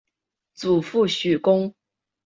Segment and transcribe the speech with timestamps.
[0.55, 1.75] 祖父许恭。